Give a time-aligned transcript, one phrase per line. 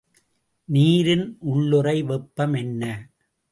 [0.69, 2.83] நீரின் உள்ளுறை வெப்பம் என்ன?